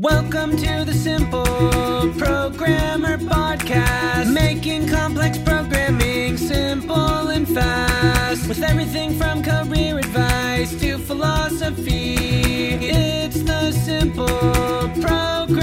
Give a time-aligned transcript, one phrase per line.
[0.00, 1.44] Welcome to the Simple
[2.16, 8.48] Programmer Podcast, making complex programming simple and fast.
[8.48, 12.14] With everything from career advice to philosophy,
[12.80, 14.26] it's the Simple
[15.02, 15.59] Programmer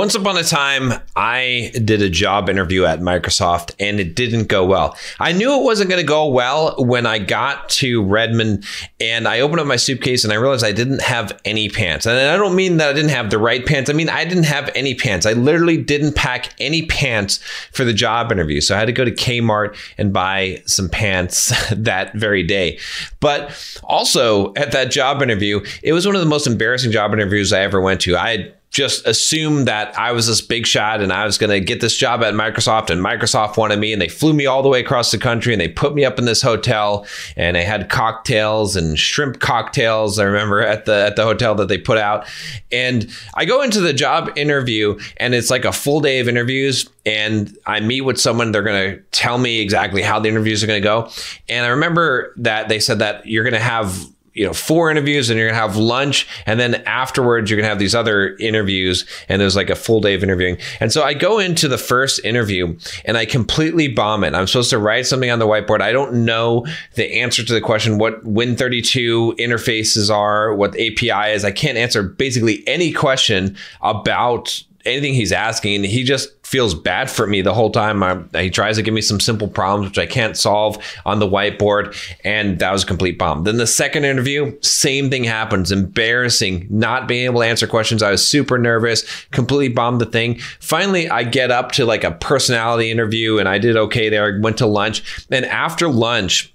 [0.00, 4.64] Once upon a time, I did a job interview at Microsoft and it didn't go
[4.64, 4.96] well.
[5.18, 8.64] I knew it wasn't going to go well when I got to Redmond
[8.98, 12.06] and I opened up my suitcase and I realized I didn't have any pants.
[12.06, 13.90] And I don't mean that I didn't have the right pants.
[13.90, 15.26] I mean, I didn't have any pants.
[15.26, 17.36] I literally didn't pack any pants
[17.70, 18.62] for the job interview.
[18.62, 22.78] So I had to go to Kmart and buy some pants that very day.
[23.20, 23.50] But
[23.84, 27.60] also at that job interview, it was one of the most embarrassing job interviews I
[27.60, 28.16] ever went to.
[28.16, 31.58] I had just assumed that I was this big shot and I was going to
[31.58, 34.68] get this job at Microsoft and Microsoft wanted me and they flew me all the
[34.68, 37.04] way across the country and they put me up in this hotel
[37.36, 41.66] and they had cocktails and shrimp cocktails I remember at the at the hotel that
[41.66, 42.28] they put out.
[42.70, 46.88] And I go into the job interview and it's like a full day of interviews
[47.04, 50.68] and I meet with someone they're going to tell me exactly how the interviews are
[50.68, 51.10] going to go.
[51.48, 55.30] And I remember that they said that you're going to have you know four interviews
[55.30, 59.40] and you're gonna have lunch and then afterwards you're gonna have these other interviews and
[59.40, 60.56] there's like a full day of interviewing.
[60.80, 64.34] And so i go into the first interview and i completely bomb it.
[64.34, 65.80] I'm supposed to write something on the whiteboard.
[65.80, 71.44] I don't know the answer to the question what win32 interfaces are what api is.
[71.44, 75.84] I can't answer basically any question about anything he's asking.
[75.84, 78.02] He just feels bad for me the whole time.
[78.02, 81.26] I, he tries to give me some simple problems, which I can't solve on the
[81.26, 81.96] whiteboard.
[82.24, 83.44] And that was a complete bomb.
[83.44, 85.70] Then the second interview, same thing happens.
[85.70, 88.02] Embarrassing, not being able to answer questions.
[88.02, 90.38] I was super nervous, completely bombed the thing.
[90.58, 94.36] Finally, I get up to like a personality interview and I did okay there.
[94.36, 95.26] I went to lunch.
[95.30, 96.52] And after lunch,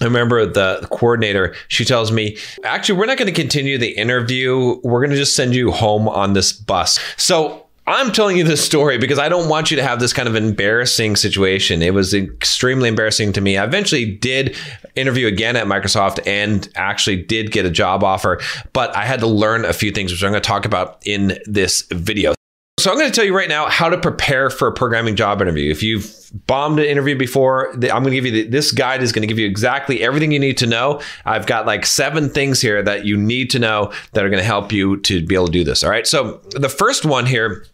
[0.00, 4.80] I remember the coordinator, she tells me, actually, we're not going to continue the interview.
[4.84, 7.00] We're going to just send you home on this bus.
[7.16, 10.28] So I'm telling you this story because I don't want you to have this kind
[10.28, 11.82] of embarrassing situation.
[11.82, 13.56] It was extremely embarrassing to me.
[13.56, 14.54] I eventually did
[14.94, 18.40] interview again at Microsoft and actually did get a job offer,
[18.72, 21.38] but I had to learn a few things, which I'm going to talk about in
[21.46, 22.37] this video.
[22.78, 25.42] So I'm going to tell you right now how to prepare for a programming job
[25.42, 25.70] interview.
[25.70, 26.14] If you've
[26.46, 29.26] bombed an interview before, I'm going to give you the, this guide is going to
[29.26, 31.00] give you exactly everything you need to know.
[31.24, 34.46] I've got like seven things here that you need to know that are going to
[34.46, 35.82] help you to be able to do this.
[35.82, 36.06] All right.
[36.06, 37.66] So the first one here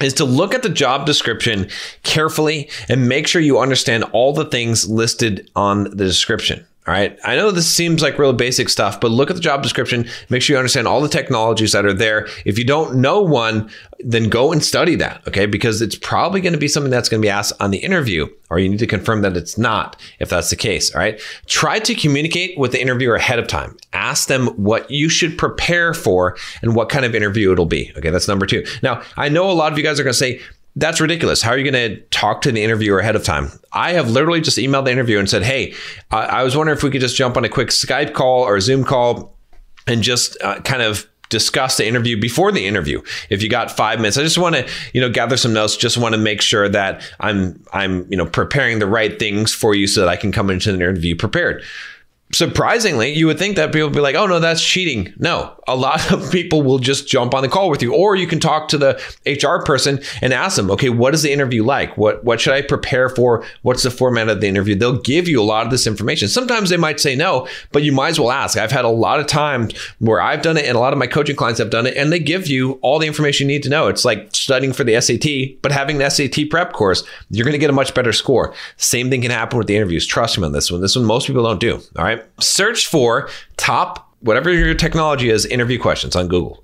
[0.00, 1.68] is to look at the job description
[2.02, 6.66] carefully and make sure you understand all the things listed on the description.
[6.90, 7.16] All right.
[7.22, 10.08] I know this seems like real basic stuff, but look at the job description.
[10.28, 12.26] Make sure you understand all the technologies that are there.
[12.44, 13.70] If you don't know one,
[14.00, 15.22] then go and study that.
[15.28, 15.46] Okay.
[15.46, 18.26] Because it's probably going to be something that's going to be asked on the interview,
[18.50, 20.92] or you need to confirm that it's not if that's the case.
[20.92, 21.20] All right.
[21.46, 23.76] Try to communicate with the interviewer ahead of time.
[23.92, 27.92] Ask them what you should prepare for and what kind of interview it'll be.
[27.98, 28.10] Okay.
[28.10, 28.66] That's number two.
[28.82, 30.40] Now, I know a lot of you guys are going to say,
[30.76, 31.42] that's ridiculous.
[31.42, 33.50] How are you going to talk to the interviewer ahead of time?
[33.72, 35.74] I have literally just emailed the interviewer and said, Hey,
[36.10, 38.84] I, was wondering if we could just jump on a quick Skype call or Zoom
[38.84, 39.36] call
[39.86, 44.00] and just uh, kind of discuss the interview before the interview if you got five
[44.00, 46.68] minutes i just want to you know gather some notes just want to make sure
[46.68, 50.32] that i'm i'm you know preparing the right things for you so that i can
[50.32, 51.62] come into the interview prepared
[52.32, 55.12] surprisingly, you would think that people would be like, oh, no, that's cheating.
[55.18, 57.94] No, a lot of people will just jump on the call with you.
[57.94, 61.32] Or you can talk to the HR person and ask them, okay, what is the
[61.32, 61.96] interview like?
[61.96, 63.44] What, what should I prepare for?
[63.62, 64.74] What's the format of the interview?
[64.74, 66.28] They'll give you a lot of this information.
[66.28, 68.56] Sometimes they might say no, but you might as well ask.
[68.56, 71.06] I've had a lot of times where I've done it and a lot of my
[71.06, 73.70] coaching clients have done it and they give you all the information you need to
[73.70, 73.88] know.
[73.88, 77.58] It's like studying for the SAT, but having the SAT prep course, you're going to
[77.58, 78.54] get a much better score.
[78.76, 80.06] Same thing can happen with the interviews.
[80.06, 80.80] Trust me on this one.
[80.80, 81.80] This one most people don't do.
[81.96, 82.19] All right.
[82.38, 86.62] Search for top whatever your technology is, interview questions on Google.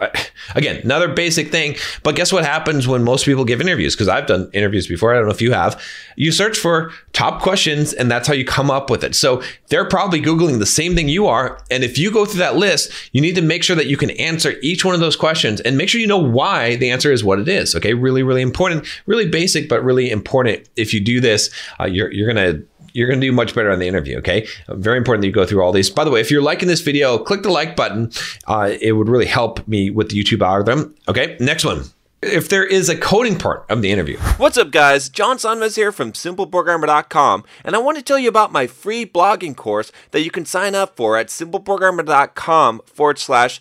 [0.55, 3.95] Again, another basic thing, but guess what happens when most people give interviews?
[3.95, 5.13] Because I've done interviews before.
[5.13, 5.83] I don't know if you have.
[6.17, 9.15] You search for top questions, and that's how you come up with it.
[9.15, 11.59] So they're probably Googling the same thing you are.
[11.71, 14.11] And if you go through that list, you need to make sure that you can
[14.11, 17.25] answer each one of those questions and make sure you know why the answer is
[17.25, 17.75] what it is.
[17.75, 20.69] Okay, really, really important, really basic, but really important.
[20.77, 21.51] If you do this,
[21.81, 24.19] uh, you're, you're going to you're going to do much better on the interview.
[24.19, 24.47] Okay.
[24.69, 25.91] Very important that you go through all these.
[25.91, 28.11] By the way, if you're liking this video, click the like button.
[28.47, 30.95] Uh, it would really help me with the YouTube algorithm.
[31.09, 31.37] Okay.
[31.41, 31.85] Next one
[32.23, 34.19] if there is a coding part of the interview.
[34.39, 35.09] What's up, guys?
[35.09, 39.57] John Sonmez here from SimpleProgrammer.com, and I want to tell you about my free blogging
[39.57, 43.61] course that you can sign up for at SimpleProgrammer.com forward slash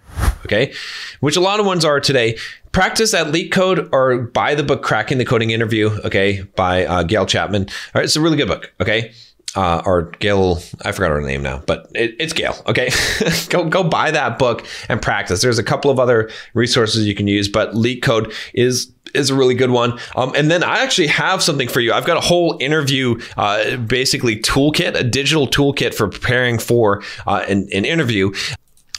[0.45, 0.73] Okay,
[1.19, 2.37] which a lot of ones are today.
[2.71, 7.25] Practice at LeetCode or buy the book Cracking the Coding Interview, okay, by uh, Gail
[7.25, 7.63] Chapman.
[7.63, 9.11] All right, it's a really good book, okay?
[9.53, 12.55] Uh, or Gail, I forgot her name now, but it, it's Gail.
[12.67, 12.89] Okay,
[13.49, 15.41] go go buy that book and practice.
[15.41, 19.55] There's a couple of other resources you can use, but LeetCode is is a really
[19.55, 19.99] good one.
[20.15, 21.91] Um, and then I actually have something for you.
[21.91, 27.43] I've got a whole interview, uh, basically toolkit, a digital toolkit for preparing for uh,
[27.49, 28.31] an, an interview.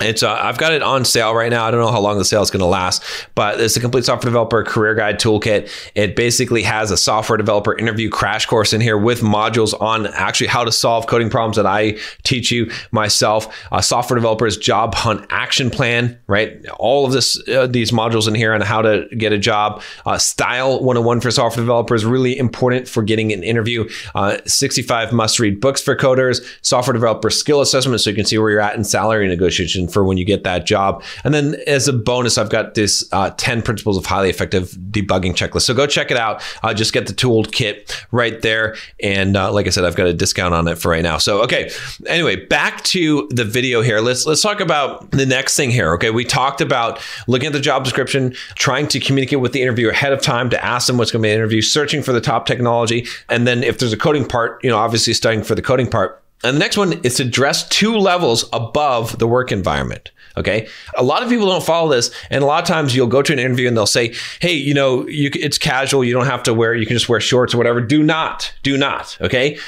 [0.02, 1.64] It's uh, I've got it on sale right now.
[1.64, 3.02] I don't know how long the sale is going to last,
[3.34, 5.70] but it's a complete software developer career guide toolkit.
[5.94, 10.48] It basically has a software developer interview crash course in here with modules on actually
[10.48, 13.54] how to solve coding problems that I teach you myself.
[13.70, 16.66] A software developer's job hunt action plan, right?
[16.78, 19.82] All of this uh, these modules in here on how to get a job.
[20.04, 23.88] Uh, style 101 for software developers really important for getting an interview.
[24.14, 26.44] Uh, 65 must read books for coders.
[26.62, 30.04] Software developer skill assessment so you can see where you're at in salary negotiation for
[30.04, 31.02] when you get that job.
[31.24, 35.34] And then as a bonus, I've got this uh, 10 principles of highly effective debugging
[35.34, 35.62] checklist.
[35.62, 36.42] So go check it out.
[36.62, 38.76] Uh, just get the tool kit right there.
[39.02, 41.18] And uh, like I said, I've got a discount on it for right now.
[41.18, 41.70] So, okay.
[42.06, 44.00] Anyway, back to the video here.
[44.00, 45.92] Let's, let's talk about the next thing here.
[45.94, 46.10] Okay.
[46.10, 50.12] We talked about looking at the job description, trying to communicate with the interviewer ahead
[50.12, 52.46] of time to ask them what's going to be an interview, searching for the top
[52.46, 53.06] technology.
[53.28, 56.21] And then if there's a coding part, you know, obviously studying for the coding part
[56.44, 60.10] and the next one is to dress two levels above the work environment.
[60.36, 60.68] Okay.
[60.96, 62.10] A lot of people don't follow this.
[62.30, 64.74] And a lot of times you'll go to an interview and they'll say, Hey, you
[64.74, 66.04] know, you, it's casual.
[66.04, 67.80] You don't have to wear, you can just wear shorts or whatever.
[67.80, 69.16] Do not, do not.
[69.20, 69.58] Okay.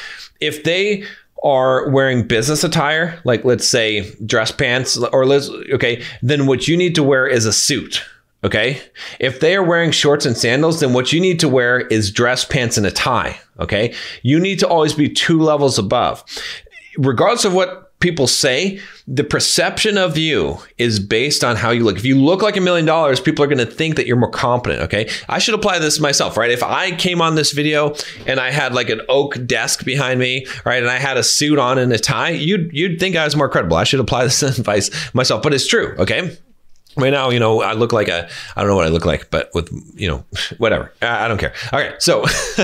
[0.41, 1.05] If they
[1.43, 6.77] are wearing business attire, like let's say dress pants or let's, okay, then what you
[6.77, 8.03] need to wear is a suit.
[8.45, 8.81] Okay.
[9.19, 12.45] If they are wearing shorts and sandals, then what you need to wear is dress
[12.45, 13.41] pants and a tie.
[13.59, 13.95] Okay.
[14.23, 16.23] You need to always be two levels above
[16.99, 21.97] regardless of what people say, the perception of you is based on how you look.
[21.97, 24.31] If you look like a million dollars, people are going to think that you're more
[24.31, 24.83] competent.
[24.83, 25.09] Okay.
[25.29, 26.51] I should apply this myself, right?
[26.51, 27.95] If I came on this video
[28.27, 31.59] and I had like an oak desk behind me, right, and I had a suit
[31.59, 33.77] on and a tie, you'd you'd think I was more credible.
[33.77, 35.95] I should apply this advice myself, but it's true.
[35.99, 36.37] Okay.
[36.97, 39.31] Right now, you know, I look like a, I don't know what I look like,
[39.31, 40.25] but with, you know,
[40.59, 40.93] whatever.
[41.03, 41.55] I, don't care.
[41.73, 42.01] All right.
[42.01, 42.25] So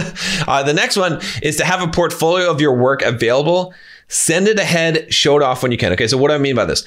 [0.47, 3.75] uh, the next one is to have a portfolio of your work available
[4.13, 5.93] Send it ahead, show it off when you can.
[5.93, 6.85] Okay, so what do I mean by this?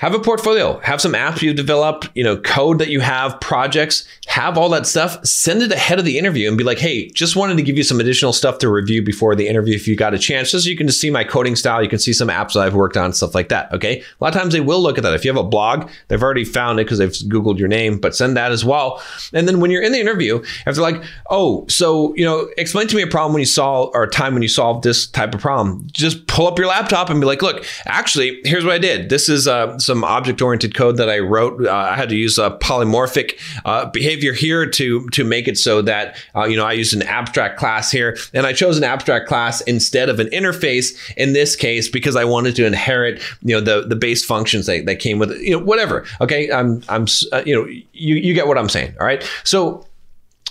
[0.00, 0.78] Have a portfolio.
[0.80, 4.08] Have some apps you've developed you know code that you have projects.
[4.28, 5.22] Have all that stuff.
[5.26, 7.82] Send it ahead of the interview and be like hey just wanted to give you
[7.82, 10.70] some additional stuff to review before the interview if you got a chance just so
[10.70, 11.82] you can just see my coding style.
[11.82, 13.70] You can see some apps that i've worked on stuff like that.
[13.74, 14.00] Okay?
[14.00, 15.12] A lot of times they will look at that.
[15.12, 18.16] If you have a blog they've already found it because they've googled your name but
[18.16, 19.02] send that as well.
[19.34, 20.36] And then when you're in the interview
[20.66, 23.90] if they're like oh so you know explain to me a problem when you solve
[23.92, 25.86] or a time when you solved this type of problem.
[25.92, 29.10] Just pull up your laptop and be like look actually here's what i did.
[29.10, 31.66] This is uh, some object oriented code that I wrote.
[31.66, 35.82] Uh, I had to use a polymorphic uh, behavior here to to make it so
[35.82, 39.26] that uh, you know I used an abstract class here, and I chose an abstract
[39.26, 43.60] class instead of an interface in this case because I wanted to inherit you know
[43.60, 46.06] the the base functions that, that came with it, you know whatever.
[46.20, 48.94] Okay, I'm I'm uh, you know you you get what I'm saying.
[49.00, 49.84] All right, so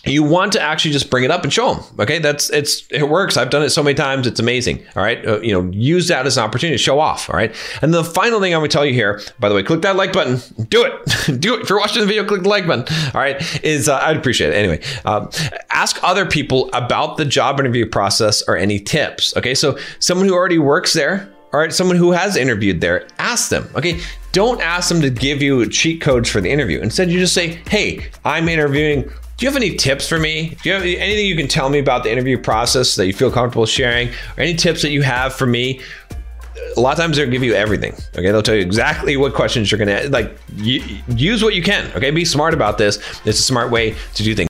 [0.05, 1.83] you want to actually just bring it up and show them.
[1.99, 3.37] Okay, that's it's it works.
[3.37, 4.27] I've done it so many times.
[4.27, 4.85] It's amazing.
[4.95, 7.29] All right, uh, you know, use that as an opportunity to show off.
[7.29, 9.21] All right, and the final thing I'm going to tell you here.
[9.39, 10.39] By the way, click that like button.
[10.69, 11.39] Do it.
[11.41, 11.61] Do it.
[11.61, 12.85] If you're watching the video, click the like button.
[13.13, 14.55] All right, is uh, I'd appreciate it.
[14.55, 15.29] Anyway, um,
[15.69, 19.35] ask other people about the job interview process or any tips.
[19.37, 21.33] Okay, so someone who already works there.
[21.51, 23.67] All right, someone who has interviewed there, ask them.
[23.73, 23.99] Okay,
[24.33, 26.79] don't ask them to give you cheat codes for the interview.
[26.79, 30.57] Instead, you just say, "Hey, I'm interviewing do you have any tips for me?
[30.61, 33.31] Do you have anything you can tell me about the interview process that you feel
[33.31, 35.79] comfortable sharing, or any tips that you have for me?
[36.75, 37.93] A lot of times they'll give you everything.
[38.17, 40.37] Okay, they'll tell you exactly what questions you're gonna like.
[40.57, 41.89] use what you can.
[41.95, 42.97] Okay, be smart about this.
[43.23, 44.47] It's a smart way to do things.